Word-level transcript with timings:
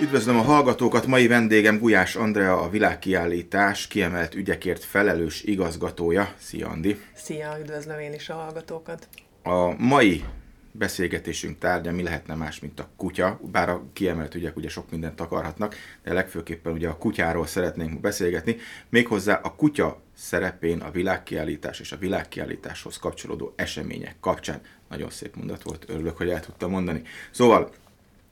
Üdvözlöm 0.00 0.38
a 0.38 0.42
hallgatókat, 0.42 1.06
mai 1.06 1.26
vendégem 1.26 1.78
Gulyás 1.78 2.16
Andrea, 2.16 2.60
a 2.60 2.68
világkiállítás 2.68 3.86
kiemelt 3.86 4.34
ügyekért 4.34 4.84
felelős 4.84 5.42
igazgatója. 5.42 6.34
Szia 6.36 6.68
Andi! 6.68 7.00
Szia, 7.14 7.56
üdvözlöm 7.60 7.98
én 7.98 8.12
is 8.12 8.28
a 8.28 8.34
hallgatókat! 8.34 9.08
A 9.42 9.74
mai 9.78 10.24
beszélgetésünk 10.72 11.58
tárgya 11.58 11.92
mi 11.92 12.02
lehetne 12.02 12.34
más, 12.34 12.60
mint 12.60 12.80
a 12.80 12.88
kutya, 12.96 13.40
bár 13.42 13.68
a 13.68 13.82
kiemelt 13.92 14.34
ügyek 14.34 14.56
ugye 14.56 14.68
sok 14.68 14.90
mindent 14.90 15.20
akarhatnak, 15.20 15.74
de 16.02 16.12
legfőképpen 16.12 16.72
ugye 16.72 16.88
a 16.88 16.96
kutyáról 16.96 17.46
szeretnénk 17.46 18.00
beszélgetni, 18.00 18.56
méghozzá 18.88 19.34
a 19.34 19.54
kutya 19.54 20.00
szerepén 20.16 20.80
a 20.80 20.90
világkiállítás 20.90 21.80
és 21.80 21.92
a 21.92 21.96
világkiállításhoz 21.96 22.96
kapcsolódó 22.96 23.52
események 23.56 24.16
kapcsán. 24.20 24.60
Nagyon 24.88 25.10
szép 25.10 25.36
mondat 25.36 25.62
volt, 25.62 25.84
örülök, 25.88 26.16
hogy 26.16 26.28
el 26.28 26.40
tudtam 26.40 26.70
mondani. 26.70 27.02
Szóval 27.30 27.70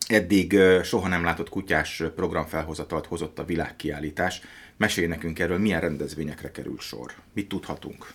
eddig 0.06 0.59
soha 0.83 1.09
nem 1.09 1.24
látott 1.24 1.48
kutyás 1.48 2.02
programfelhozatalt 2.14 3.06
hozott 3.06 3.38
a 3.38 3.45
világkiállítás. 3.45 4.41
Mesélj 4.77 5.06
nekünk 5.06 5.38
erről, 5.38 5.59
milyen 5.59 5.80
rendezvényekre 5.80 6.51
kerül 6.51 6.78
sor. 6.78 7.12
Mit 7.33 7.48
tudhatunk? 7.48 8.12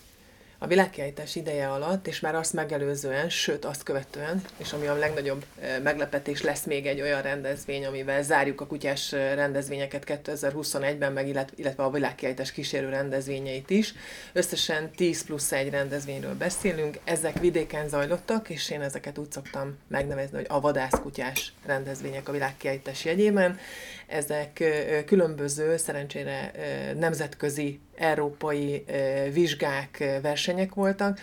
A 0.63 0.67
világkiállítás 0.67 1.35
ideje 1.35 1.69
alatt, 1.69 2.07
és 2.07 2.19
már 2.19 2.35
azt 2.35 2.53
megelőzően, 2.53 3.29
sőt 3.29 3.65
azt 3.65 3.83
követően, 3.83 4.41
és 4.57 4.73
ami 4.73 4.87
a 4.87 4.95
legnagyobb 4.95 5.45
meglepetés, 5.83 6.41
lesz 6.41 6.63
még 6.63 6.85
egy 6.85 7.01
olyan 7.01 7.21
rendezvény, 7.21 7.85
amivel 7.85 8.23
zárjuk 8.23 8.61
a 8.61 8.67
kutyás 8.67 9.11
rendezvényeket 9.11 10.03
2021-ben, 10.07 11.11
meg 11.13 11.27
illetve 11.55 11.83
a 11.83 11.91
világkiállítás 11.91 12.51
kísérő 12.51 12.89
rendezvényeit 12.89 13.69
is. 13.69 13.93
Összesen 14.33 14.91
10 14.91 15.25
plusz 15.25 15.51
egy 15.51 15.69
rendezvényről 15.69 16.35
beszélünk, 16.35 16.99
ezek 17.03 17.39
vidéken 17.39 17.87
zajlottak, 17.87 18.49
és 18.49 18.69
én 18.69 18.81
ezeket 18.81 19.17
úgy 19.17 19.31
szoktam 19.31 19.77
megnevezni, 19.87 20.37
hogy 20.37 20.47
a 20.49 20.59
vadászkutyás 20.59 21.53
rendezvények 21.65 22.29
a 22.29 22.31
világkiállítás 22.31 23.05
jegyében. 23.05 23.59
Ezek 24.07 24.63
különböző, 25.05 25.77
szerencsére 25.77 26.51
nemzetközi, 26.99 27.79
európai 27.95 28.83
vizsgák, 29.31 30.03
versenyek 30.21 30.73
voltak, 30.73 31.19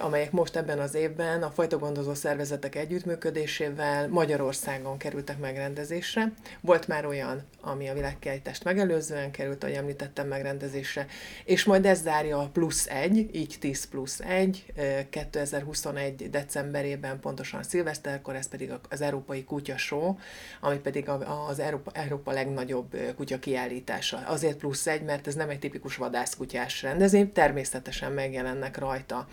amelyek 0.00 0.30
most 0.30 0.56
ebben 0.56 0.78
az 0.78 0.94
évben 0.94 1.42
a 1.42 1.50
fajtagondozó 1.50 2.14
szervezetek 2.14 2.74
együttműködésével 2.74 4.08
Magyarországon 4.08 4.96
kerültek 4.96 5.38
megrendezésre. 5.38 6.32
Volt 6.60 6.86
már 6.88 7.06
olyan, 7.06 7.42
ami 7.60 7.88
a 7.88 7.94
világkiállítást 7.94 8.64
megelőzően 8.64 9.30
került, 9.30 9.62
ahogy 9.62 9.74
említettem, 9.74 10.28
megrendezésre, 10.28 11.06
és 11.44 11.64
majd 11.64 11.86
ez 11.86 12.02
zárja 12.02 12.38
a 12.38 12.48
plusz 12.52 12.86
egy, 12.86 13.28
így 13.32 13.56
10 13.60 13.84
plusz 13.84 14.20
egy, 14.20 14.72
2021 15.10 16.30
decemberében, 16.30 17.20
pontosan 17.20 17.62
szilveszterkor, 17.62 18.34
ez 18.34 18.48
pedig 18.48 18.72
az 18.88 19.00
Európai 19.00 19.44
Kutya 19.44 19.76
Show, 19.76 20.16
ami 20.60 20.76
pedig 20.76 21.08
az 21.48 21.58
Európa, 21.58 21.90
Európa 21.94 22.32
legnagyobb 22.32 22.96
kutya 23.16 23.38
kiállítása. 23.38 24.22
Azért 24.26 24.56
plusz 24.56 24.86
egy, 24.86 25.02
mert 25.02 25.26
ez 25.26 25.34
nem 25.34 25.48
egy 25.48 25.58
tipikus 25.58 25.96
vadászkutyás 25.96 26.82
rendezvény, 26.82 27.32
természetesen 27.32 28.12
megjelennek 28.12 28.78
rajta 28.78 29.28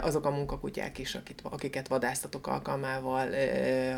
azok 0.00 0.24
a 0.24 0.30
munkakutyák 0.30 0.98
is, 0.98 1.14
akit, 1.14 1.40
akiket 1.42 1.88
vadásztatok 1.88 2.46
alkalmával 2.46 3.28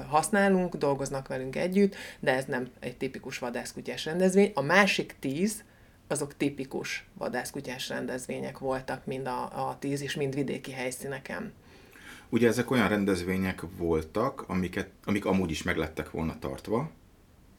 használunk, 0.08 0.74
dolgoznak 0.74 1.28
velünk 1.28 1.56
együtt, 1.56 1.94
de 2.20 2.34
ez 2.34 2.44
nem 2.44 2.68
egy 2.80 2.96
tipikus 2.96 3.38
vadászkutyás 3.38 4.04
rendezvény. 4.04 4.50
A 4.54 4.62
másik 4.62 5.14
tíz, 5.18 5.64
azok 6.08 6.36
tipikus 6.36 7.06
vadászkutyás 7.14 7.88
rendezvények 7.88 8.58
voltak, 8.58 9.06
mind 9.06 9.26
a, 9.26 9.68
a 9.68 9.76
tíz, 9.78 10.00
és 10.00 10.14
mind 10.14 10.34
vidéki 10.34 10.72
helyszíneken. 10.72 11.52
Ugye 12.28 12.48
ezek 12.48 12.70
olyan 12.70 12.88
rendezvények 12.88 13.62
voltak, 13.76 14.44
amiket, 14.46 14.88
amik 15.04 15.24
amúgy 15.24 15.50
is 15.50 15.62
meglettek 15.62 16.10
volna 16.10 16.38
tartva, 16.38 16.90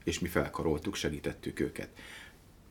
és 0.04 0.20
mi 0.20 0.28
felkaroltuk, 0.28 0.96
segítettük 0.96 1.60
őket. 1.60 1.90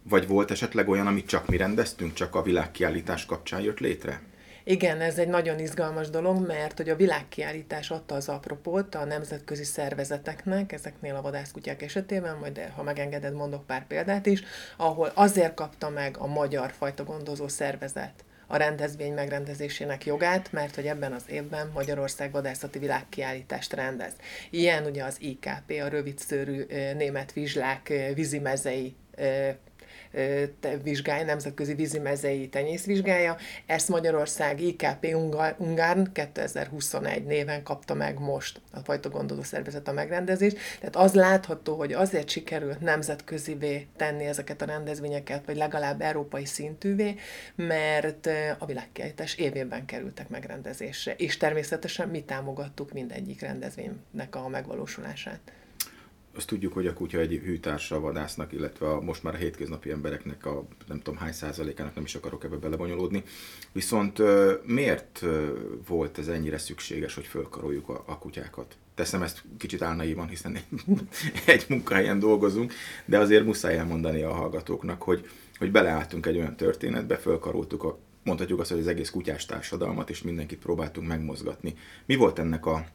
Vagy 0.03 0.27
volt 0.27 0.51
esetleg 0.51 0.89
olyan, 0.89 1.07
amit 1.07 1.27
csak 1.27 1.49
mi 1.49 1.57
rendeztünk, 1.57 2.13
csak 2.15 2.35
a 2.35 2.43
világkiállítás 2.43 3.27
kapcsán 3.27 3.61
jött 3.61 3.79
létre? 3.79 4.23
Igen, 4.69 5.01
ez 5.01 5.19
egy 5.19 5.29
nagyon 5.29 5.59
izgalmas 5.59 6.11
dolog, 6.11 6.47
mert 6.47 6.77
hogy 6.77 6.89
a 6.89 6.97
világkiállítás 6.97 7.91
adta 7.91 8.15
az 8.15 8.29
apropót 8.29 8.95
a 8.95 9.05
nemzetközi 9.05 9.65
szervezeteknek, 9.65 10.73
ezeknél 10.73 11.15
a 11.15 11.23
vadászkutyák 11.23 11.83
esetében, 11.83 12.37
majd 12.37 12.71
ha 12.75 12.83
megengeded, 12.83 13.35
mondok 13.35 13.67
pár 13.67 13.87
példát 13.87 14.27
is, 14.27 14.43
ahol 14.77 15.11
azért 15.15 15.55
kapta 15.55 15.89
meg 15.89 16.17
a 16.19 16.27
magyar 16.27 16.73
fajta 16.73 17.05
gondozó 17.05 17.49
szervezet 17.49 18.25
a 18.47 18.57
rendezvény 18.57 19.15
megrendezésének 19.15 20.07
jogát, 20.07 20.53
mert 20.53 20.75
hogy 20.75 20.87
ebben 20.87 21.13
az 21.13 21.25
évben 21.29 21.71
Magyarország 21.75 22.33
vadászati 22.33 22.79
világkiállítást 22.79 23.73
rendez. 23.73 24.13
Ilyen 24.51 24.85
ugye 24.85 25.05
az 25.05 25.17
IKP, 25.21 25.81
a 25.83 25.89
rövidszőrű 25.89 26.67
német 26.97 27.33
vizslák 27.33 27.93
vízimezei 28.15 28.97
vizsgája, 30.83 31.25
nemzetközi 31.25 31.75
vízimezei 31.75 32.49
tenyészvizsgája. 32.49 33.37
Ezt 33.67 33.89
Magyarország 33.89 34.61
IKP 34.61 35.15
Ungárn 35.59 36.13
2021 36.13 37.25
néven 37.25 37.63
kapta 37.63 37.95
meg 37.95 38.19
most 38.19 38.61
a 38.73 38.79
fajta 38.79 39.09
gondozó 39.09 39.43
szervezet 39.43 39.89
a 39.89 39.93
megrendezést. 39.93 40.59
Tehát 40.79 40.97
az 40.97 41.15
látható, 41.15 41.77
hogy 41.77 41.93
azért 41.93 42.29
sikerült 42.29 42.81
nemzetközivé 42.81 43.87
tenni 43.97 44.25
ezeket 44.25 44.63
a 44.63 44.67
rendezvényeket, 44.67 45.47
vagy 45.47 45.57
legalább 45.57 46.01
európai 46.01 46.45
szintűvé, 46.45 47.15
mert 47.55 48.29
a 48.59 48.67
világkiállítás 48.67 49.35
évében 49.35 49.85
kerültek 49.85 50.29
megrendezésre. 50.29 51.15
És 51.15 51.37
természetesen 51.37 52.09
mi 52.09 52.23
támogattuk 52.23 52.93
mindegyik 52.93 53.41
rendezvénynek 53.41 54.37
a 54.37 54.49
megvalósulását 54.49 55.41
azt 56.37 56.47
tudjuk, 56.47 56.73
hogy 56.73 56.87
a 56.87 56.93
kutya 56.93 57.19
egy 57.19 57.41
hűtársa 57.45 57.97
a 57.97 58.01
vadásznak, 58.01 58.53
illetve 58.53 58.89
a, 58.89 59.01
most 59.01 59.23
már 59.23 59.35
a 59.35 59.37
hétköznapi 59.37 59.91
embereknek 59.91 60.47
a 60.47 60.67
nem 60.87 61.01
tudom 61.01 61.19
hány 61.19 61.33
százalékának 61.33 61.95
nem 61.95 62.05
is 62.05 62.15
akarok 62.15 62.45
ebbe 62.45 62.57
belebonyolódni. 62.57 63.23
Viszont 63.73 64.19
miért 64.67 65.25
volt 65.87 66.19
ez 66.19 66.29
ennyire 66.29 66.59
szükséges, 66.59 67.15
hogy 67.15 67.27
fölkaroljuk 67.27 67.89
a, 67.89 68.03
a 68.07 68.19
kutyákat? 68.19 68.77
Teszem 68.95 69.23
ezt 69.23 69.43
kicsit 69.59 69.83
álnaívan, 69.83 70.29
hiszen 70.29 70.55
egy, 70.57 70.65
egy 71.55 71.65
munkahelyen 71.69 72.19
dolgozunk, 72.19 72.73
de 73.05 73.19
azért 73.19 73.45
muszáj 73.45 73.77
elmondani 73.77 74.23
a 74.23 74.33
hallgatóknak, 74.33 75.03
hogy, 75.03 75.29
hogy 75.59 75.71
beleálltunk 75.71 76.27
egy 76.27 76.37
olyan 76.37 76.57
történetbe, 76.57 77.17
fölkaroltuk 77.17 77.83
a 77.85 77.99
mondhatjuk 78.27 78.61
azt, 78.61 78.71
hogy 78.71 78.81
az 78.81 78.87
egész 78.87 79.11
kutyás 79.11 79.45
társadalmat, 79.45 80.11
és 80.11 80.23
mindenkit 80.23 80.59
próbáltunk 80.59 81.09
megmozgatni. 81.09 81.75
Mi 82.07 82.17
volt 82.17 82.39
ennek 82.39 82.67
a 82.67 82.87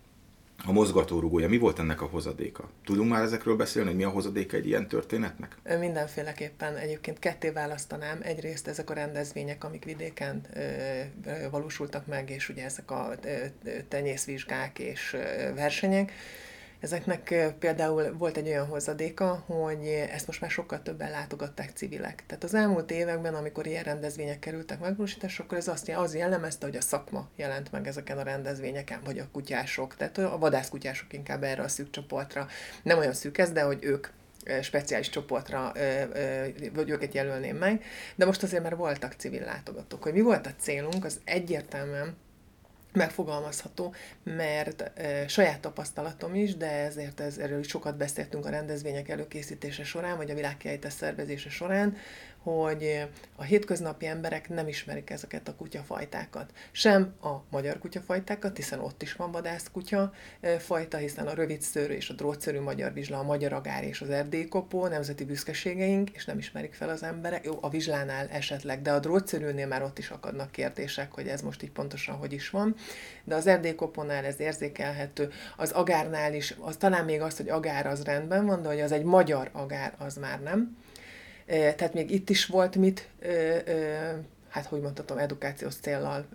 a 0.65 0.71
mozgatórugója. 0.71 1.47
Mi 1.49 1.57
volt 1.57 1.79
ennek 1.79 2.01
a 2.01 2.05
hozadéka? 2.05 2.69
Tudunk 2.85 3.09
már 3.09 3.21
ezekről 3.21 3.55
beszélni, 3.55 3.87
hogy 3.87 3.97
mi 3.97 4.03
a 4.03 4.09
hozadéka 4.09 4.57
egy 4.57 4.67
ilyen 4.67 4.87
történetnek? 4.87 5.57
Mindenféleképpen 5.79 6.75
egyébként 6.75 7.19
ketté 7.19 7.49
választanám. 7.49 8.19
Egyrészt 8.21 8.67
ezek 8.67 8.89
a 8.89 8.93
rendezvények, 8.93 9.63
amik 9.63 9.85
vidéken 9.85 10.41
ö, 10.53 11.39
valósultak 11.49 12.05
meg, 12.05 12.29
és 12.29 12.49
ugye 12.49 12.63
ezek 12.63 12.91
a 12.91 13.13
ö, 13.23 13.29
tenyészvizsgák 13.87 14.79
és 14.79 15.13
ö, 15.13 15.53
versenyek, 15.53 16.11
Ezeknek 16.81 17.53
például 17.59 18.13
volt 18.17 18.37
egy 18.37 18.47
olyan 18.47 18.67
hozadéka, 18.67 19.43
hogy 19.45 19.85
ezt 19.87 20.27
most 20.27 20.41
már 20.41 20.49
sokkal 20.49 20.81
többen 20.81 21.11
látogatták 21.11 21.71
civilek. 21.73 22.23
Tehát 22.27 22.43
az 22.43 22.53
elmúlt 22.53 22.91
években, 22.91 23.35
amikor 23.35 23.67
ilyen 23.67 23.83
rendezvények 23.83 24.39
kerültek 24.39 24.79
megvalósításra, 24.79 25.43
akkor 25.43 25.57
ez 25.57 25.67
azt 25.67 25.89
az 25.89 26.15
jellemezte, 26.15 26.65
hogy 26.65 26.75
a 26.75 26.81
szakma 26.81 27.29
jelent 27.35 27.71
meg 27.71 27.87
ezeken 27.87 28.17
a 28.17 28.23
rendezvényeken, 28.23 28.99
vagy 29.05 29.19
a 29.19 29.27
kutyások, 29.31 29.95
tehát 29.95 30.17
a 30.17 30.37
vadászkutyások 30.37 31.13
inkább 31.13 31.43
erre 31.43 31.63
a 31.63 31.67
szűk 31.67 31.89
csoportra. 31.89 32.47
Nem 32.83 32.97
olyan 32.97 33.13
szűk 33.13 33.37
ez, 33.37 33.51
de 33.51 33.61
hogy 33.61 33.83
ők 33.83 34.07
speciális 34.61 35.09
csoportra, 35.09 35.71
vagy 36.73 36.89
őket 36.89 37.13
jelölném 37.13 37.57
meg, 37.57 37.83
de 38.15 38.25
most 38.25 38.43
azért 38.43 38.63
már 38.63 38.75
voltak 38.75 39.13
civil 39.13 39.43
látogatók. 39.43 40.03
Hogy 40.03 40.13
mi 40.13 40.21
volt 40.21 40.47
a 40.47 40.51
célunk, 40.59 41.05
az 41.05 41.19
egyértelműen 41.23 42.15
megfogalmazható, 42.93 43.93
mert 44.23 44.81
e, 44.81 45.27
saját 45.27 45.59
tapasztalatom 45.59 46.35
is, 46.35 46.55
de 46.55 46.71
ezért 46.71 47.19
ez, 47.19 47.37
erről 47.37 47.59
is 47.59 47.67
sokat 47.67 47.97
beszéltünk 47.97 48.45
a 48.45 48.49
rendezvények 48.49 49.09
előkészítése 49.09 49.83
során, 49.83 50.17
vagy 50.17 50.31
a 50.31 50.35
világkiállítás 50.35 50.93
szervezése 50.93 51.49
során, 51.49 51.97
hogy 52.43 53.07
a 53.35 53.43
hétköznapi 53.43 54.05
emberek 54.05 54.49
nem 54.49 54.67
ismerik 54.67 55.09
ezeket 55.09 55.47
a 55.47 55.55
kutyafajtákat. 55.55 56.51
Sem 56.71 57.13
a 57.21 57.35
magyar 57.49 57.79
kutyafajtákat, 57.79 58.55
hiszen 58.55 58.79
ott 58.79 59.01
is 59.01 59.13
van 59.13 59.31
vadászkutya 59.31 60.13
fajta, 60.59 60.97
hiszen 60.97 61.27
a 61.27 61.33
rövidszőrű 61.33 61.93
és 61.93 62.09
a 62.09 62.13
drótszörű 62.13 62.59
magyar 62.59 62.93
vizsla, 62.93 63.19
a 63.19 63.23
magyar 63.23 63.53
agár 63.53 63.83
és 63.83 64.01
az 64.01 64.09
erdélykopó 64.09 64.87
nemzeti 64.87 65.23
büszkeségeink, 65.23 66.09
és 66.09 66.25
nem 66.25 66.37
ismerik 66.37 66.73
fel 66.73 66.89
az 66.89 67.03
emberek. 67.03 67.45
Jó, 67.45 67.57
a 67.61 67.69
vizslánál 67.69 68.27
esetleg, 68.27 68.81
de 68.81 68.91
a 68.91 68.99
drótszörűnél 68.99 69.67
már 69.67 69.83
ott 69.83 69.97
is 69.97 70.09
akadnak 70.09 70.51
kérdések, 70.51 71.11
hogy 71.11 71.27
ez 71.27 71.41
most 71.41 71.63
így 71.63 71.71
pontosan 71.71 72.15
hogy 72.15 72.33
is 72.33 72.49
van. 72.49 72.75
De 73.23 73.35
az 73.35 73.47
erdélykopónál 73.47 74.25
ez 74.25 74.39
érzékelhető, 74.39 75.29
az 75.57 75.71
agárnál 75.71 76.33
is, 76.33 76.55
az 76.59 76.77
talán 76.77 77.05
még 77.05 77.21
az, 77.21 77.37
hogy 77.37 77.49
agár 77.49 77.85
az 77.85 78.03
rendben 78.03 78.45
van, 78.45 78.61
de 78.61 78.67
hogy 78.67 78.81
az 78.81 78.91
egy 78.91 79.03
magyar 79.03 79.49
agár, 79.53 79.93
az 79.97 80.15
már 80.15 80.41
nem 80.41 80.77
tehát 81.45 81.93
még 81.93 82.11
itt 82.11 82.29
is 82.29 82.45
volt 82.45 82.75
mit 82.75 83.09
hát 84.51 84.65
hogy 84.65 84.81
mondhatom, 84.81 85.17
edukációs 85.17 85.75
céllal 85.75 86.25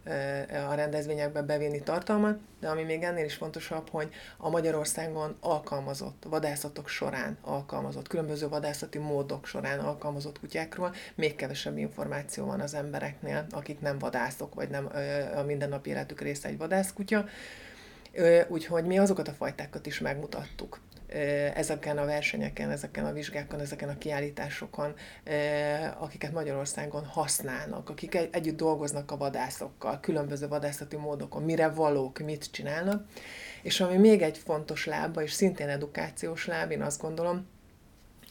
a 0.69 0.75
rendezvényekbe 0.75 1.43
bevinni 1.43 1.83
tartalmat, 1.83 2.39
de 2.61 2.69
ami 2.69 2.83
még 2.83 3.03
ennél 3.03 3.25
is 3.25 3.35
fontosabb, 3.35 3.89
hogy 3.91 4.09
a 4.37 4.49
Magyarországon 4.49 5.37
alkalmazott 5.41 6.25
vadászatok 6.29 6.89
során 6.89 7.39
alkalmazott, 7.41 8.09
különböző 8.09 8.49
vadászati 8.49 8.99
módok 8.99 9.47
során 9.47 9.79
alkalmazott 9.79 10.39
kutyákról 10.39 10.95
még 11.15 11.37
kevesebb 11.37 11.79
információ 11.79 12.47
van 12.47 12.61
az 12.61 12.75
embereknél, 12.75 13.47
akik 13.51 13.81
nem 13.81 13.99
vadászok, 13.99 14.55
vagy 14.55 14.69
nem 14.69 14.91
a 15.37 15.43
mindennapi 15.43 15.91
életük 15.91 16.21
része 16.21 16.49
egy 16.49 16.59
vadászkutya. 16.59 17.25
Úgyhogy 18.49 18.85
mi 18.85 18.99
azokat 18.99 19.29
a 19.29 19.33
fajtákat 19.33 19.87
is 19.87 20.01
megmutattuk 20.01 20.81
ezeken 21.55 21.99
a 21.99 22.05
versenyeken, 22.05 22.71
ezeken 22.71 23.07
a 23.07 23.13
vizsgákon, 23.13 23.61
ezeken 23.61 23.89
a 23.89 23.99
kiállításokon, 23.99 24.95
akiket 25.99 26.33
Magyarországon 26.33 27.05
használnak, 27.05 27.91
akik 27.91 28.19
együtt 28.31 28.57
dolgoznak 28.57 29.11
a 29.11 29.17
vadászokkal, 29.17 30.01
különböző 30.01 30.49
vadászati 30.49 30.97
módokon, 30.97 31.43
mire 31.43 31.69
valók, 31.69 32.19
mit 32.19 32.51
csinálnak. 32.51 33.05
És 33.63 33.81
ami 33.81 33.97
még 33.97 34.23
egy 34.23 34.39
fontos 34.39 34.87
lába, 34.87 35.23
és 35.23 35.33
szintén 35.33 35.69
edukációs 35.69 36.47
láb, 36.47 36.71
én 36.71 36.83
azt 36.83 37.01
gondolom, 37.01 37.47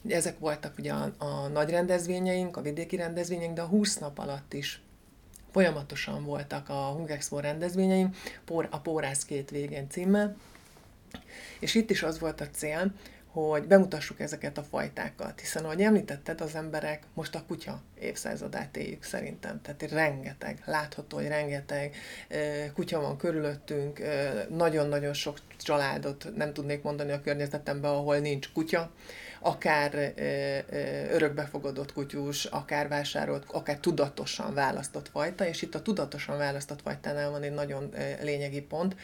ezek 0.08 0.38
voltak 0.38 0.78
ugye 0.78 0.92
a, 0.92 1.12
a 1.18 1.48
nagy 1.48 1.70
rendezvényeink, 1.70 2.56
a 2.56 2.60
vidéki 2.60 2.96
rendezvényeink, 2.96 3.54
de 3.54 3.62
a 3.62 3.66
20 3.66 3.98
nap 3.98 4.18
alatt 4.18 4.52
is 4.52 4.80
folyamatosan 5.52 6.24
voltak 6.24 6.68
a 6.68 6.72
Hungexpo 6.72 7.40
rendezvényeink, 7.40 8.16
a 8.70 8.78
Pórász 8.78 9.24
két 9.24 9.50
végén 9.50 9.88
címmel, 9.88 10.36
és 11.60 11.74
itt 11.74 11.90
is 11.90 12.02
az 12.02 12.18
volt 12.18 12.40
a 12.40 12.50
cél, 12.50 12.92
hogy 13.40 13.66
bemutassuk 13.66 14.20
ezeket 14.20 14.58
a 14.58 14.62
fajtákat, 14.62 15.40
hiszen 15.40 15.64
ahogy 15.64 15.80
említetted, 15.80 16.40
az 16.40 16.54
emberek 16.54 17.02
most 17.14 17.34
a 17.34 17.42
kutya 17.46 17.80
évszázadát 18.00 18.76
éljük 18.76 19.02
szerintem, 19.02 19.60
tehát 19.62 19.92
rengeteg, 19.92 20.62
látható, 20.64 21.16
hogy 21.16 21.26
rengeteg 21.26 21.96
kutya 22.74 23.00
van 23.00 23.16
körülöttünk, 23.16 24.02
nagyon-nagyon 24.48 25.12
sok 25.12 25.38
családot 25.58 26.28
nem 26.36 26.52
tudnék 26.52 26.82
mondani 26.82 27.12
a 27.12 27.20
környezetemben, 27.20 27.90
ahol 27.90 28.18
nincs 28.18 28.52
kutya, 28.52 28.90
akár 29.40 30.12
örökbefogadott 31.10 31.92
kutyus, 31.92 32.44
akár 32.44 32.88
vásárolt, 32.88 33.44
akár 33.46 33.78
tudatosan 33.78 34.54
választott 34.54 35.08
fajta, 35.08 35.46
és 35.46 35.62
itt 35.62 35.74
a 35.74 35.82
tudatosan 35.82 36.38
választott 36.38 36.82
fajtánál 36.82 37.30
van 37.30 37.42
egy 37.42 37.54
nagyon 37.54 37.92
lényegi 38.22 38.60
pont, 38.60 38.96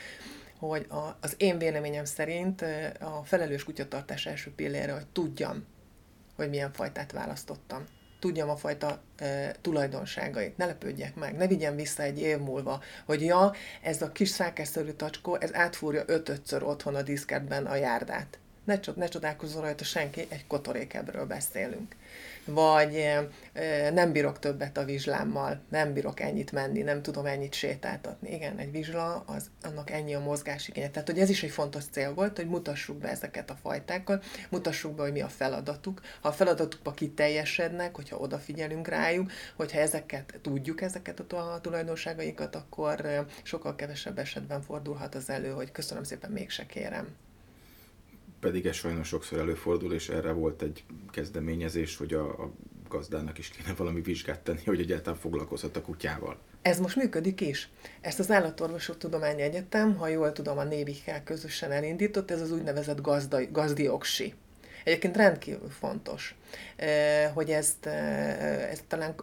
hogy 0.69 0.87
a, 0.89 1.17
az 1.21 1.35
én 1.37 1.59
véleményem 1.59 2.05
szerint 2.05 2.65
a 3.01 3.23
felelős 3.25 3.65
kutyatartás 3.65 4.27
első 4.27 4.53
pillére, 4.57 4.93
hogy 4.93 5.07
tudjam, 5.07 5.67
hogy 6.37 6.49
milyen 6.49 6.73
fajtát 6.73 7.13
választottam. 7.13 7.87
Tudjam 8.19 8.49
a 8.49 8.57
fajta 8.57 9.03
e, 9.17 9.55
tulajdonságait, 9.61 10.57
ne 10.57 10.67
lepődjek 10.67 11.15
meg, 11.15 11.37
ne 11.37 11.47
vigyem 11.47 11.77
vissza 11.77 12.03
egy 12.03 12.21
év 12.21 12.39
múlva, 12.39 12.83
hogy 13.07 13.23
ja, 13.23 13.53
ez 13.83 14.03
a 14.03 14.13
kis 14.13 14.29
szákásszerű 14.29 14.91
tacskó, 14.91 15.37
ez 15.41 15.55
átfúrja 15.55 16.03
öt-ötször 16.07 16.63
otthon 16.63 16.95
a 16.95 17.03
diszketben 17.03 17.67
a 17.67 17.75
járdát. 17.75 18.39
Ne, 18.65 18.81
csod, 18.81 18.97
ne 18.97 19.07
csodálkozzon 19.07 19.63
rajta 19.63 19.85
senki, 19.85 20.27
egy 20.29 20.47
kotorékebről 20.47 21.27
beszélünk 21.27 21.95
vagy 22.45 23.19
nem 23.93 24.13
bírok 24.13 24.39
többet 24.39 24.79
a 24.79 24.85
vizslámmal, 24.85 25.61
nem 25.69 25.93
bírok 25.93 26.21
ennyit 26.21 26.53
menni, 26.53 26.83
nem 26.83 27.03
tudom 27.03 27.27
ennyit 27.27 27.55
sétáltatni. 27.55 28.33
Igen, 28.35 28.59
egy 28.59 28.71
vizsla, 28.71 29.23
az, 29.27 29.51
annak 29.63 29.91
ennyi 29.91 30.15
a 30.15 30.21
mozgásigénye. 30.21 30.91
Tehát, 30.91 31.09
hogy 31.09 31.19
ez 31.19 31.31
is 31.31 31.43
egy 31.43 31.51
fontos 31.51 31.85
cél 31.91 32.15
volt, 32.15 32.37
hogy 32.37 32.47
mutassuk 32.49 32.97
be 32.97 33.09
ezeket 33.09 33.51
a 33.51 33.55
fajtákat, 33.63 34.25
mutassuk 34.51 34.95
be, 34.95 35.03
hogy 35.03 35.13
mi 35.13 35.21
a 35.21 35.29
feladatuk. 35.29 36.01
Ha 36.21 36.29
a 36.29 36.33
feladatukba 36.33 36.93
kiteljesednek, 36.93 37.97
hogyha 37.97 38.17
odafigyelünk 38.17 38.89
rájuk, 38.89 39.31
hogyha 39.57 39.79
ezeket 39.79 40.39
tudjuk, 40.43 40.81
ezeket 40.81 41.21
a 41.21 41.61
tulajdonságaikat, 41.61 42.57
akkor 42.57 43.27
sokkal 43.43 43.75
kevesebb 43.75 44.19
esetben 44.19 44.63
fordulhat 44.63 45.15
az 45.15 45.31
elő, 45.31 45.51
hogy 45.51 45.73
köszönöm 45.73 46.03
szépen, 46.03 46.31
mégse 46.31 46.67
kérem 46.67 47.17
pedig 48.43 48.67
ez 48.67 48.75
sajnos 48.75 49.09
sokszor 49.09 49.39
előfordul, 49.39 49.93
és 49.93 50.09
erre 50.09 50.33
volt 50.33 50.63
egy 50.63 50.85
kezdeményezés, 51.11 51.97
hogy 51.97 52.15
a, 52.15 52.43
a 52.43 52.53
gazdának 52.89 53.39
is 53.39 53.49
kéne 53.49 53.75
valami 53.75 54.01
vizsgát 54.01 54.41
tenni, 54.41 54.65
hogy 54.65 54.81
egyáltalán 54.81 55.19
foglalkozhat 55.19 55.77
a 55.77 55.83
kutyával. 55.83 56.39
Ez 56.63 56.79
most 56.79 56.97
működik 56.97 57.41
is. 57.41 57.69
Ezt 58.01 58.19
az 58.19 58.31
Állatorvosok 58.31 58.99
Tudományi 58.99 59.43
Egyetem, 59.43 59.97
ha 59.97 60.09
jól 60.09 60.33
tudom, 60.33 60.59
a 60.59 60.65
Névikkel 60.65 61.23
közösen 61.23 61.71
elindított, 61.71 62.31
ez 62.31 62.41
az 62.41 62.53
úgynevezett 62.53 63.01
gazda, 63.01 63.51
gazdioksi. 63.51 64.35
Egyébként 64.85 65.17
rendkívül 65.17 65.71
fontos, 65.71 66.35
eh, 66.77 67.31
hogy 67.35 67.51
ezt, 67.51 67.87
eh, 67.87 68.71
ezt 68.71 68.85
talán 68.89 69.15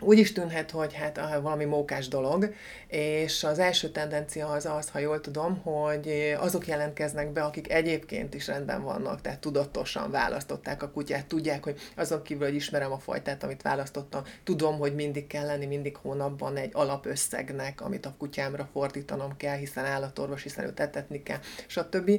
úgy 0.00 0.18
is 0.18 0.32
tűnhet, 0.32 0.70
hogy 0.70 0.94
hát 0.94 1.18
ah, 1.18 1.42
valami 1.42 1.64
mókás 1.64 2.08
dolog, 2.08 2.54
és 2.86 3.44
az 3.44 3.58
első 3.58 3.90
tendencia 3.90 4.48
az 4.48 4.66
az, 4.66 4.88
ha 4.88 4.98
jól 4.98 5.20
tudom, 5.20 5.56
hogy 5.62 6.34
azok 6.38 6.66
jelentkeznek 6.66 7.32
be, 7.32 7.42
akik 7.42 7.72
egyébként 7.72 8.34
is 8.34 8.46
rendben 8.46 8.82
vannak, 8.82 9.20
tehát 9.20 9.38
tudatosan 9.38 10.10
választották 10.10 10.82
a 10.82 10.90
kutyát, 10.90 11.26
tudják, 11.26 11.64
hogy 11.64 11.78
azon 11.96 12.22
kívül, 12.22 12.46
hogy 12.46 12.54
ismerem 12.54 12.92
a 12.92 12.98
fajtát, 12.98 13.42
amit 13.42 13.62
választottam, 13.62 14.22
tudom, 14.44 14.78
hogy 14.78 14.94
mindig 14.94 15.26
kell 15.26 15.46
lenni, 15.46 15.66
mindig 15.66 15.96
hónapban 15.96 16.56
egy 16.56 16.70
alapösszegnek, 16.72 17.80
amit 17.80 18.06
a 18.06 18.14
kutyámra 18.18 18.68
fordítanom 18.72 19.36
kell, 19.36 19.56
hiszen 19.56 19.84
állatorvos, 19.84 20.42
hiszen 20.42 20.64
őt 20.64 20.80
etetni 20.80 21.22
kell, 21.22 21.38
stb 21.66 22.10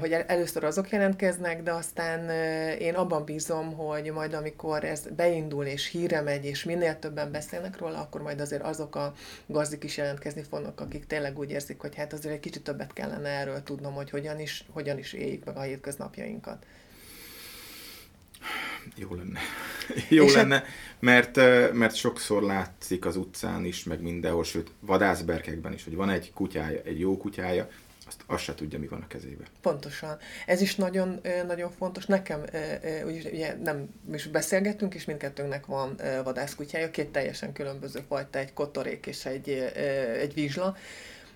hogy 0.00 0.12
először 0.12 0.64
azok 0.64 0.90
jelentkeznek, 0.90 1.62
de 1.62 1.72
aztán 1.72 2.30
én 2.78 2.94
abban 2.94 3.24
bízom, 3.24 3.72
hogy 3.72 4.12
majd 4.12 4.32
amikor 4.32 4.84
ez 4.84 5.06
beindul 5.16 5.64
és 5.64 5.86
híre 5.86 6.20
megy, 6.20 6.44
és 6.44 6.64
minél 6.64 6.98
többen 6.98 7.32
beszélnek 7.32 7.78
róla, 7.78 7.98
akkor 7.98 8.22
majd 8.22 8.40
azért 8.40 8.62
azok 8.62 8.96
a 8.96 9.14
gazdik 9.46 9.84
is 9.84 9.96
jelentkezni 9.96 10.42
fognak, 10.42 10.80
akik 10.80 11.06
tényleg 11.06 11.38
úgy 11.38 11.50
érzik, 11.50 11.80
hogy 11.80 11.94
hát 11.94 12.12
azért 12.12 12.34
egy 12.34 12.40
kicsit 12.40 12.62
többet 12.62 12.92
kellene 12.92 13.28
erről 13.28 13.62
tudnom, 13.62 13.94
hogy 13.94 14.10
hogyan 14.10 14.40
is, 14.40 14.64
hogyan 14.72 14.98
is 14.98 15.12
éljük 15.12 15.44
meg 15.44 15.56
a 15.56 15.62
hétköznapjainkat. 15.62 16.66
Jó 18.96 19.14
lenne. 19.14 19.40
Jó 20.08 20.24
és 20.24 20.34
lenne, 20.34 20.64
mert, 20.98 21.36
mert 21.72 21.94
sokszor 21.94 22.42
látszik 22.42 23.04
az 23.04 23.16
utcán 23.16 23.64
is, 23.64 23.84
meg 23.84 24.00
mindenhol, 24.00 24.44
sőt 24.44 24.70
vadászberkekben 24.80 25.72
is, 25.72 25.84
hogy 25.84 25.94
van 25.94 26.10
egy 26.10 26.32
kutyája, 26.34 26.80
egy 26.84 26.98
jó 26.98 27.16
kutyája, 27.16 27.68
azt, 28.06 28.22
azt 28.26 28.42
se 28.42 28.54
tudja, 28.54 28.78
mi 28.78 28.86
van 28.86 29.00
a 29.00 29.06
kezébe. 29.06 29.44
Pontosan. 29.60 30.18
Ez 30.46 30.60
is 30.60 30.74
nagyon, 30.74 31.20
nagyon 31.46 31.70
fontos. 31.70 32.06
Nekem, 32.06 32.42
ugye 33.04 33.56
nem, 33.56 33.88
is 34.12 34.26
beszélgettünk, 34.26 34.94
és 34.94 35.04
mindkettőnknek 35.04 35.66
van 35.66 36.00
vadászkutyája, 36.24 36.90
két 36.90 37.08
teljesen 37.08 37.52
különböző 37.52 38.00
fajta, 38.08 38.38
egy 38.38 38.52
kotorék 38.52 39.06
és 39.06 39.24
egy, 39.24 39.48
egy 40.18 40.34
vizsla, 40.34 40.76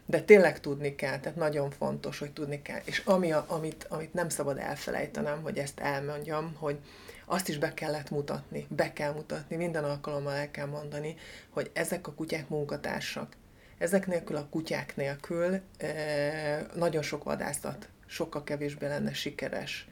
de 0.07 0.21
tényleg 0.21 0.61
tudni 0.61 0.95
kell, 0.95 1.19
tehát 1.19 1.39
nagyon 1.39 1.71
fontos, 1.71 2.19
hogy 2.19 2.33
tudni 2.33 2.63
kell. 2.63 2.81
És 2.85 3.03
ami 3.05 3.33
a, 3.33 3.45
amit, 3.49 3.87
amit 3.89 4.15
nem 4.15 4.29
szabad 4.29 4.59
elfelejtenem, 4.59 5.43
hogy 5.43 5.59
ezt 5.59 5.81
elmondjam, 5.81 6.55
hogy 6.55 6.79
azt 7.25 7.49
is 7.49 7.59
be 7.59 7.75
kellett 7.75 8.11
mutatni, 8.11 8.67
be 8.69 8.93
kell 8.93 9.13
mutatni, 9.13 9.57
minden 9.57 9.85
alkalommal 9.85 10.33
el 10.33 10.51
kell 10.51 10.67
mondani, 10.67 11.17
hogy 11.51 11.71
ezek 11.73 12.07
a 12.07 12.13
kutyák 12.13 12.49
munkatársak 12.49 13.37
ezek 13.79 14.07
nélkül 14.07 14.37
a 14.37 14.49
kutyák 14.51 14.97
nélkül 14.97 15.61
nagyon 16.75 17.03
sok 17.03 17.25
vadászat 17.25 17.89
sokkal 18.09 18.45
kevésbé 18.45 18.87
lenne 18.87 19.13
sikeres. 19.13 19.89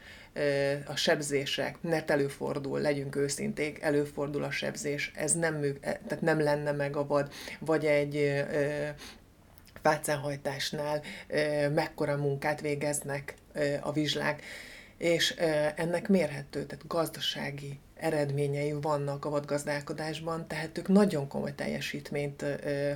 A 0.86 0.96
sebzések, 0.96 1.76
net 1.80 2.10
előfordul, 2.10 2.80
legyünk 2.80 3.16
őszinték, 3.16 3.82
előfordul 3.82 4.42
a 4.44 4.50
sebzés, 4.50 5.12
ez 5.14 5.32
nem, 5.32 5.54
mű, 5.54 5.72
e, 5.80 6.00
tehát 6.06 6.20
nem 6.20 6.40
lenne 6.40 6.72
meg 6.72 6.96
a 6.96 7.06
vad, 7.06 7.32
vagy 7.58 7.84
egy 7.84 8.44
pácánhajtásnál 9.82 11.02
mekkora 11.74 12.16
munkát 12.16 12.60
végeznek 12.60 13.34
a 13.80 13.92
vizslák, 13.92 14.42
és 14.96 15.30
ennek 15.76 16.08
mérhető, 16.08 16.64
tehát 16.64 16.86
gazdasági 16.86 17.80
eredményei 17.96 18.72
vannak 18.80 19.24
a 19.24 19.30
vadgazdálkodásban, 19.30 20.46
tehát 20.46 20.78
ők 20.78 20.88
nagyon 20.88 21.28
komoly 21.28 21.54
teljesítményt 21.54 22.44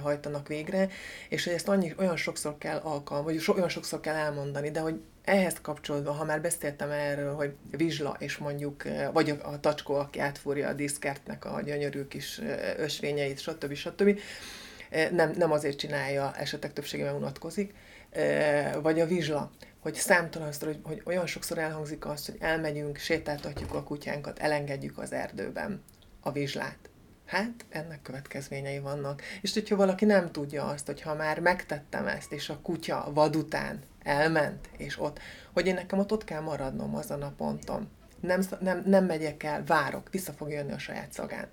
hajtanak 0.02 0.48
végre, 0.48 0.88
és 1.28 1.44
hogy 1.44 1.52
ezt 1.52 1.68
annyi, 1.68 1.94
olyan 1.98 2.16
sokszor 2.16 2.58
kell 2.58 2.78
alkalm, 2.78 3.24
vagy 3.24 3.40
so, 3.40 3.52
olyan 3.52 3.68
sokszor 3.68 4.00
kell 4.00 4.14
elmondani, 4.14 4.70
de 4.70 4.80
hogy 4.80 5.00
ehhez 5.24 5.60
kapcsolódva, 5.62 6.12
ha 6.12 6.24
már 6.24 6.40
beszéltem 6.40 6.90
erről, 6.90 7.34
hogy 7.34 7.54
vizsla, 7.70 8.16
és 8.18 8.36
mondjuk, 8.36 8.82
vagy 9.12 9.30
a, 9.30 9.48
a 9.48 9.60
tacskó, 9.60 9.94
aki 9.94 10.20
átfúrja 10.20 10.68
a 10.68 10.72
diszkertnek 10.72 11.44
a 11.44 11.60
gyönyörű 11.60 12.06
kis 12.06 12.40
ösvényeit, 12.76 13.38
stb. 13.38 13.74
stb. 13.74 14.18
Nem, 15.10 15.32
nem 15.36 15.52
azért 15.52 15.78
csinálja, 15.78 16.34
esetek 16.36 16.72
többségében 16.72 17.14
unatkozik, 17.14 17.74
vagy 18.82 19.00
a 19.00 19.06
vizsla, 19.06 19.50
hogy 19.80 19.94
számtalanszor, 19.94 20.68
hogy, 20.68 20.80
hogy 20.82 21.02
olyan 21.04 21.26
sokszor 21.26 21.58
elhangzik 21.58 22.06
az, 22.06 22.26
hogy 22.26 22.36
elmegyünk, 22.38 22.96
sétáltatjuk 22.96 23.74
a 23.74 23.82
kutyánkat, 23.82 24.38
elengedjük 24.38 24.98
az 24.98 25.12
erdőben 25.12 25.82
a 26.20 26.32
vizslát. 26.32 26.78
Hát, 27.26 27.64
ennek 27.68 28.02
következményei 28.02 28.78
vannak. 28.78 29.22
És 29.40 29.52
hogyha 29.52 29.76
valaki 29.76 30.04
nem 30.04 30.32
tudja 30.32 30.64
azt, 30.64 30.86
hogy 30.86 31.00
ha 31.00 31.14
már 31.14 31.40
megtettem 31.40 32.06
ezt, 32.06 32.32
és 32.32 32.48
a 32.48 32.60
kutya 32.62 33.10
vad 33.14 33.36
után 33.36 33.82
elment, 34.02 34.68
és 34.76 35.00
ott, 35.00 35.18
hogy 35.52 35.66
én 35.66 35.74
nekem 35.74 35.98
ott, 35.98 36.12
ott 36.12 36.24
kell 36.24 36.40
maradnom 36.40 36.94
azon 36.94 37.22
a 37.22 37.32
ponton. 37.36 37.90
Nem, 38.20 38.40
nem, 38.60 38.82
nem 38.86 39.04
megyek 39.04 39.42
el, 39.42 39.64
várok, 39.64 40.08
vissza 40.10 40.32
fog 40.32 40.50
jönni 40.50 40.72
a 40.72 40.78
saját 40.78 41.12
szagán. 41.12 41.48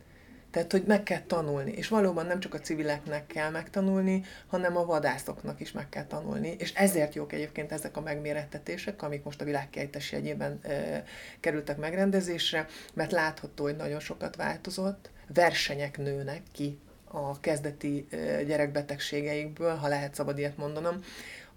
Tehát, 0.58 0.72
hogy 0.72 0.84
meg 0.84 1.04
kell 1.04 1.22
tanulni, 1.28 1.72
és 1.72 1.88
valóban 1.88 2.26
nem 2.26 2.40
csak 2.40 2.54
a 2.54 2.60
civileknek 2.60 3.28
kell 3.28 3.50
megtanulni, 3.50 4.24
hanem 4.48 4.78
a 4.78 4.86
vadászoknak 4.86 5.60
is 5.60 5.72
meg 5.72 5.90
kell 5.90 6.06
tanulni, 6.06 6.56
és 6.60 6.74
ezért 6.74 7.16
jók 7.16 7.34
egyébként 7.34 7.72
ezek 7.72 7.98
a 7.98 8.02
megmérettetések, 8.02 9.02
amik 9.02 9.24
most 9.24 9.42
a 9.42 9.46
világkiállítás 9.46 10.12
jegyében 10.12 10.60
e, 10.62 11.04
kerültek 11.40 11.78
megrendezésre, 11.78 12.66
mert 12.94 13.12
látható, 13.12 13.64
hogy 13.64 13.76
nagyon 13.76 14.00
sokat 14.00 14.36
változott, 14.36 15.10
versenyek 15.34 15.98
nőnek 15.98 16.42
ki 16.52 16.80
a 17.04 17.40
kezdeti 17.40 18.08
gyerekbetegségeikből, 18.46 19.76
ha 19.76 19.88
lehet 19.88 20.16
szabad 20.16 20.38
ilyet 20.38 20.58
mondanom, 20.58 21.04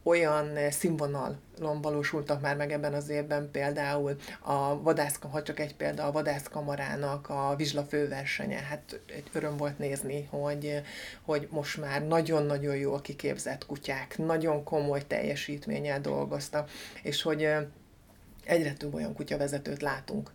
olyan 0.02 0.70
színvonalon 0.70 1.80
valósultak 1.82 2.40
már 2.40 2.56
meg 2.56 2.72
ebben 2.72 2.94
az 2.94 3.08
évben 3.08 3.50
például 3.50 4.16
a 4.40 4.82
vadászkam, 4.82 5.30
ha 5.30 5.42
csak 5.42 5.60
egy 5.60 5.74
példa, 5.74 6.04
a 6.04 6.12
vadászkamarának 6.12 7.28
a 7.28 7.54
vizsla 7.56 7.82
főversenye. 7.82 8.58
Hát 8.58 9.00
egy 9.06 9.30
öröm 9.32 9.56
volt 9.56 9.78
nézni, 9.78 10.28
hogy, 10.30 10.82
hogy 11.22 11.48
most 11.50 11.80
már 11.80 12.06
nagyon-nagyon 12.06 12.76
jól 12.76 13.00
kiképzett 13.00 13.66
kutyák, 13.66 14.18
nagyon 14.18 14.64
komoly 14.64 15.06
teljesítménnyel 15.06 16.00
dolgoztak, 16.00 16.70
és 17.02 17.22
hogy 17.22 17.48
egyre 18.44 18.72
több 18.72 18.94
olyan 18.94 19.14
kutyavezetőt 19.14 19.82
látunk, 19.82 20.30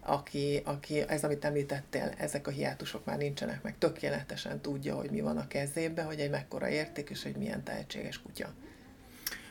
aki, 0.00 0.62
aki, 0.64 1.00
ez 1.00 1.24
amit 1.24 1.44
említettél, 1.44 2.12
ezek 2.18 2.46
a 2.46 2.50
hiátusok 2.50 3.04
már 3.04 3.16
nincsenek 3.16 3.62
meg, 3.62 3.78
tökéletesen 3.78 4.60
tudja, 4.60 4.94
hogy 4.94 5.10
mi 5.10 5.20
van 5.20 5.38
a 5.38 5.48
kezébe, 5.48 6.02
hogy 6.02 6.20
egy 6.20 6.30
mekkora 6.30 6.68
érték, 6.68 7.10
és 7.10 7.22
hogy 7.22 7.36
milyen 7.36 7.64
tehetséges 7.64 8.22
kutya. 8.22 8.54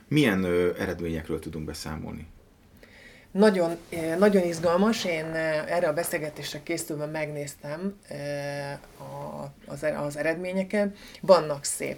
Milyen 0.07 0.43
ö, 0.43 0.71
eredményekről 0.79 1.39
tudunk 1.39 1.65
beszámolni? 1.65 2.27
Nagyon, 3.31 3.77
nagyon 4.17 4.43
izgalmas. 4.43 5.05
Én 5.05 5.25
erre 5.25 5.87
a 5.87 5.93
beszélgetésre 5.93 6.63
készülve 6.63 7.05
megnéztem 7.05 7.99
az, 9.65 9.83
az 9.83 10.17
eredményeket. 10.17 10.97
Vannak 11.21 11.63
szép 11.63 11.97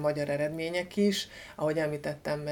magyar 0.00 0.28
eredmények 0.28 0.96
is. 0.96 1.28
Ahogy 1.54 1.78
említettem, 1.78 2.42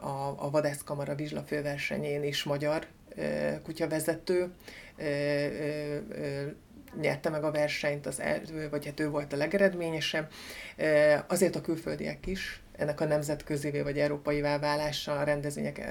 a, 0.00 0.44
a 0.44 0.50
Vadászkamara 0.50 1.14
Vizsla 1.14 1.42
főversenyén 1.42 2.24
is 2.24 2.42
magyar 2.42 2.86
kutyavezető 3.62 4.52
nyerte 7.00 7.30
meg 7.30 7.44
a 7.44 7.50
versenyt, 7.50 8.06
az 8.06 8.20
el, 8.20 8.40
vagy 8.70 8.86
hát 8.86 9.00
ő 9.00 9.08
volt 9.08 9.32
a 9.32 9.36
legeredményesebb. 9.36 10.30
Azért 11.28 11.56
a 11.56 11.60
külföldiek 11.60 12.26
is 12.26 12.60
ennek 12.76 13.00
a 13.00 13.04
nemzetközivé 13.04 13.80
vagy 13.80 13.98
európai 13.98 14.40
válással 14.40 15.18
a 15.18 15.22
rendezvények 15.22 15.86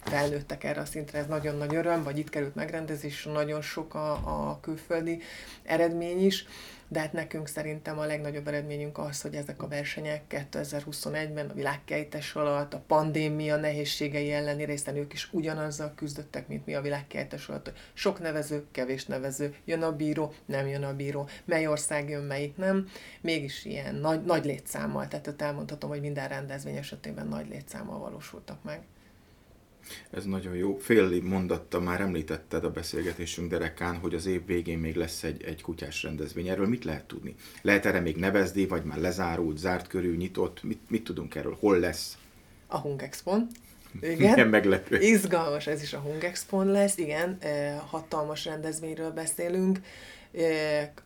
felnőttek 0.00 0.64
erre 0.64 0.80
a 0.80 0.84
szintre, 0.84 1.18
ez 1.18 1.26
nagyon 1.26 1.56
nagy 1.56 1.74
öröm, 1.74 2.02
vagy 2.02 2.18
itt 2.18 2.30
került 2.30 2.54
megrendezés, 2.54 3.24
nagyon 3.24 3.62
sok 3.62 3.94
a, 3.94 4.12
a 4.12 4.58
külföldi 4.60 5.20
eredmény 5.62 6.24
is 6.24 6.46
de 6.88 7.00
hát 7.00 7.12
nekünk 7.12 7.46
szerintem 7.46 7.98
a 7.98 8.04
legnagyobb 8.04 8.48
eredményünk 8.48 8.98
az, 8.98 9.20
hogy 9.20 9.34
ezek 9.34 9.62
a 9.62 9.68
versenyek 9.68 10.22
2021-ben 10.52 11.48
a 11.48 11.54
világkejtés 11.54 12.34
alatt, 12.34 12.74
a 12.74 12.82
pandémia 12.86 13.56
nehézségei 13.56 14.32
ellenére, 14.32 14.72
hiszen 14.72 14.96
ők 14.96 15.12
is 15.12 15.28
ugyanazzal 15.32 15.92
küzdöttek, 15.96 16.48
mint 16.48 16.66
mi 16.66 16.74
a 16.74 16.80
világkejtés 16.80 17.48
alatt, 17.48 17.64
hogy 17.64 17.76
sok 17.92 18.20
nevező, 18.20 18.64
kevés 18.70 19.06
nevező, 19.06 19.54
jön 19.64 19.82
a 19.82 19.96
bíró, 19.96 20.32
nem 20.44 20.66
jön 20.66 20.82
a 20.82 20.96
bíró, 20.96 21.28
mely 21.44 21.66
ország 21.66 22.08
jön, 22.08 22.24
melyik 22.24 22.56
nem, 22.56 22.88
mégis 23.20 23.64
ilyen 23.64 23.94
nagy, 23.94 24.24
nagy 24.24 24.44
létszámmal, 24.44 25.08
tehát 25.08 25.42
elmondhatom, 25.42 25.90
hogy 25.90 26.00
minden 26.00 26.28
rendezvény 26.28 26.76
esetében 26.76 27.26
nagy 27.26 27.48
létszámmal 27.48 27.98
valósultak 27.98 28.62
meg. 28.62 28.80
Ez 30.10 30.24
nagyon 30.24 30.54
jó. 30.54 30.76
Fél 30.76 31.22
mondatta, 31.22 31.80
már 31.80 32.00
említetted 32.00 32.64
a 32.64 32.70
beszélgetésünk 32.70 33.50
derekán, 33.50 33.96
hogy 33.96 34.14
az 34.14 34.26
év 34.26 34.46
végén 34.46 34.78
még 34.78 34.96
lesz 34.96 35.22
egy, 35.22 35.42
egy 35.42 35.62
kutyás 35.62 36.02
rendezvény. 36.02 36.48
Erről 36.48 36.68
mit 36.68 36.84
lehet 36.84 37.04
tudni? 37.04 37.34
Lehet 37.62 37.86
erre 37.86 38.00
még 38.00 38.16
nevezni, 38.16 38.66
vagy 38.66 38.84
már 38.84 38.98
lezárult, 38.98 39.58
zárt 39.58 39.86
körül, 39.86 40.16
nyitott? 40.16 40.62
Mit, 40.62 40.80
mit 40.88 41.04
tudunk 41.04 41.34
erről? 41.34 41.56
Hol 41.60 41.78
lesz? 41.78 42.18
A 42.66 42.78
Hung 42.78 43.02
Expo-n. 43.02 43.46
Igen. 44.00 44.16
Milyen 44.16 44.48
meglepő. 44.48 44.98
Izgalmas, 44.98 45.66
ez 45.66 45.82
is 45.82 45.92
a 45.92 45.98
Hung 45.98 46.24
expo 46.24 46.62
lesz, 46.62 46.98
igen, 46.98 47.38
hatalmas 47.86 48.44
rendezvényről 48.44 49.10
beszélünk. 49.10 49.80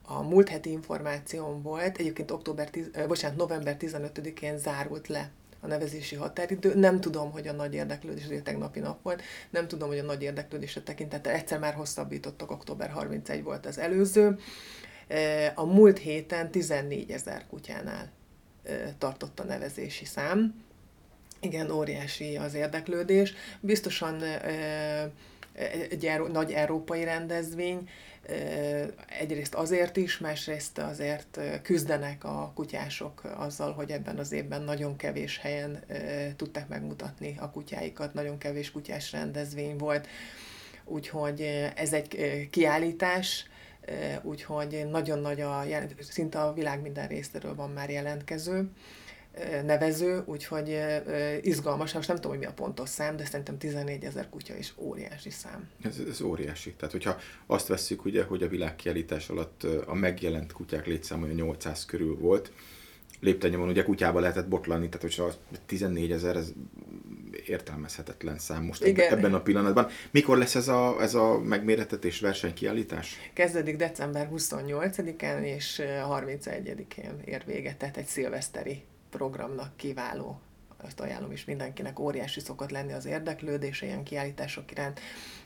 A 0.03 0.23
múlt 0.23 0.49
heti 0.49 0.71
információm 0.71 1.63
volt, 1.63 1.99
egyébként 1.99 2.31
október 2.31 2.71
10, 2.71 2.91
bocsánat, 3.07 3.37
november 3.37 3.77
15-én 3.81 4.59
zárult 4.59 5.09
le 5.09 5.31
a 5.61 5.67
nevezési 5.67 6.17
határidő. 6.17 6.75
Nem 6.75 7.01
tudom, 7.01 7.31
hogy 7.31 7.49
a 7.49 7.53
nagy 7.53 7.75
érdeklődés, 7.75 8.25
azért 8.25 8.45
tegnapi 8.45 8.81
nap 8.81 9.03
volt, 9.03 9.23
nem 9.51 9.69
tudom, 9.69 9.89
hogy 9.89 9.99
a 9.99 10.03
nagy 10.03 10.23
érdeklődésre 10.23 10.81
tekintettel 10.81 11.33
egyszer 11.33 11.59
már 11.59 11.75
hosszabbítottak, 11.75 12.51
október 12.51 12.91
31 12.91 13.43
volt 13.43 13.67
az 13.67 13.79
előző. 13.79 14.39
E, 15.09 15.53
a 15.55 15.65
múlt 15.65 15.99
héten 15.99 16.51
14 16.51 17.11
ezer 17.11 17.47
kutyánál 17.47 18.11
e, 18.65 18.95
tartott 18.99 19.41
a 19.41 19.45
nevezési 19.45 20.05
szám. 20.05 20.65
Igen, 21.41 21.71
óriási 21.71 22.37
az 22.37 22.55
érdeklődés. 22.55 23.35
Biztosan 23.61 24.23
e, 24.23 25.11
egy 25.91 26.11
nagy 26.33 26.53
európai 26.53 27.05
rendezvény, 27.05 27.89
egyrészt 29.21 29.55
azért 29.55 29.97
is, 29.97 30.19
másrészt 30.19 30.79
azért 30.79 31.41
küzdenek 31.63 32.25
a 32.25 32.53
kutyások 32.55 33.23
azzal, 33.37 33.73
hogy 33.73 33.91
ebben 33.91 34.19
az 34.19 34.33
évben 34.33 34.63
nagyon 34.63 34.97
kevés 34.97 35.39
helyen 35.39 35.85
tudták 36.37 36.69
megmutatni 36.69 37.37
a 37.39 37.51
kutyáikat, 37.51 38.15
nagyon 38.15 38.39
kevés 38.39 38.71
kutyás 38.71 39.13
rendezvény 39.13 39.77
volt, 39.77 40.07
úgyhogy 40.85 41.41
ez 41.77 41.93
egy 41.93 42.49
kiállítás, 42.51 43.47
úgyhogy 44.23 44.87
nagyon 44.91 45.19
nagy 45.19 45.41
a, 45.41 45.65
szinte 46.01 46.41
a 46.41 46.53
világ 46.53 46.81
minden 46.81 47.09
részéről 47.09 47.55
van 47.55 47.71
már 47.71 47.91
jelentkező, 47.91 48.71
nevező, 49.65 50.23
úgyhogy 50.27 50.79
izgalmas, 51.43 51.93
most 51.93 52.09
nem 52.09 52.17
tudom, 52.17 52.31
hogy 52.31 52.41
mi 52.41 52.47
a 52.47 52.53
pontos 52.53 52.89
szám, 52.89 53.17
de 53.17 53.25
szerintem 53.25 53.59
14 53.59 54.05
ezer 54.05 54.29
kutya 54.29 54.57
is 54.57 54.73
óriási 54.77 55.31
szám. 55.31 55.69
Ez, 55.83 55.97
ez 56.11 56.21
óriási. 56.21 56.73
Tehát, 56.73 56.93
hogyha 56.93 57.17
azt 57.47 57.67
vesszük, 57.67 58.05
ugye, 58.05 58.23
hogy 58.25 58.43
a 58.43 58.49
világkiállítás 58.49 59.29
alatt 59.29 59.67
a 59.87 59.95
megjelent 59.95 60.53
kutyák 60.53 60.87
létszáma 60.87 61.27
800 61.27 61.85
körül 61.85 62.17
volt, 62.19 62.53
léptenyomon 63.21 63.69
ugye 63.69 63.83
kutyába 63.83 64.21
lehetett 64.21 64.49
botlani, 64.49 64.89
tehát 64.89 65.03
hogyha 65.03 65.33
14 65.67 66.13
ezer, 66.13 66.37
ez 66.37 66.53
értelmezhetetlen 67.47 68.39
szám 68.39 68.65
most 68.65 68.85
Igen. 68.85 69.13
ebben 69.13 69.35
a 69.35 69.41
pillanatban. 69.41 69.87
Mikor 70.11 70.39
lesz 70.39 70.55
ez 70.55 70.69
a, 70.69 70.97
ez 71.01 71.15
a 71.15 71.39
megméretetés 71.39 72.21
versenykiállítás? 72.21 73.17
Kezdődik 73.33 73.77
december 73.77 74.29
28-án 74.33 75.43
és 75.43 75.83
31-én 75.85 77.21
ér 77.25 77.43
véget, 77.47 77.77
tehát 77.77 77.97
egy 77.97 78.07
szilveszteri 78.07 78.83
programnak 79.11 79.77
kiváló 79.77 80.41
ezt 80.85 81.01
ajánlom 81.01 81.33
is 81.33 81.45
mindenkinek, 81.45 81.99
óriási 81.99 82.41
szokott 82.41 82.71
lenni 82.71 82.93
az 82.93 83.05
érdeklődése 83.05 83.87
ilyen 83.87 84.03
kiállítások 84.03 84.71
iránt, 84.71 85.01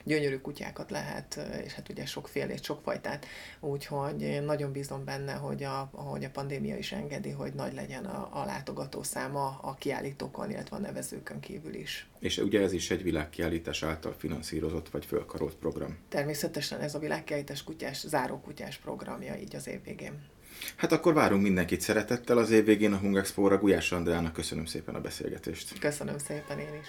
gyönyörű 0.04 0.38
kutyákat 0.38 0.90
lehet, 0.90 1.40
és 1.64 1.72
hát 1.72 1.88
ugye 1.88 2.06
sokfélét, 2.06 2.64
sokfajtát, 2.64 3.26
úgyhogy 3.60 4.22
én 4.22 4.42
nagyon 4.42 4.72
bízom 4.72 5.04
benne, 5.04 5.32
hogy 5.32 5.62
a, 5.62 5.90
hogy 5.92 6.24
a 6.24 6.30
pandémia 6.30 6.76
is 6.76 6.92
engedi, 6.92 7.30
hogy 7.30 7.54
nagy 7.54 7.74
legyen 7.74 8.04
a, 8.04 8.28
a 8.40 8.44
látogató 8.44 9.02
száma 9.02 9.58
a 9.62 9.74
kiállítókon, 9.74 10.50
illetve 10.50 10.76
a 10.76 10.80
nevezőkön 10.80 11.40
kívül 11.40 11.74
is. 11.74 12.08
És 12.18 12.38
ugye 12.38 12.60
ez 12.60 12.72
is 12.72 12.90
egy 12.90 13.02
világkiállítás 13.02 13.82
által 13.82 14.14
finanszírozott 14.18 14.88
vagy 14.88 15.04
fölkarolt 15.04 15.54
program? 15.54 15.98
Természetesen 16.08 16.80
ez 16.80 16.94
a 16.94 16.98
világkiállítás 16.98 17.64
kutyás, 17.64 18.06
zárókutyás 18.06 18.76
programja 18.76 19.36
így 19.36 19.56
az 19.56 19.68
év 19.68 19.82
végén. 19.84 20.32
Hát 20.76 20.92
akkor 20.92 21.14
várunk 21.14 21.42
mindenkit 21.42 21.80
szeretettel 21.80 22.38
az 22.38 22.50
év 22.50 22.64
végén 22.64 22.92
a 22.92 22.96
Hung 22.96 23.16
Expo-ra. 23.16 23.58
Gulyás 23.58 23.92
Andrának 23.92 24.32
köszönöm 24.32 24.64
szépen 24.64 24.94
a 24.94 25.00
beszélgetést. 25.00 25.78
Köszönöm 25.78 26.18
szépen 26.18 26.58
én 26.58 26.74
is. 26.80 26.88